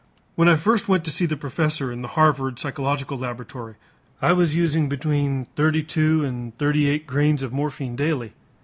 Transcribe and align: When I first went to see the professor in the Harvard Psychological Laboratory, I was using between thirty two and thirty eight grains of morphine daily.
When 0.33 0.49
I 0.49 0.55
first 0.55 0.89
went 0.89 1.05
to 1.05 1.11
see 1.11 1.27
the 1.27 1.37
professor 1.37 1.91
in 1.91 2.01
the 2.01 2.07
Harvard 2.17 2.57
Psychological 2.57 3.19
Laboratory, 3.19 3.75
I 4.19 4.33
was 4.33 4.55
using 4.55 4.89
between 4.89 5.45
thirty 5.55 5.83
two 5.83 6.25
and 6.25 6.57
thirty 6.57 6.89
eight 6.89 7.05
grains 7.05 7.43
of 7.43 7.53
morphine 7.53 7.95
daily. 7.95 8.33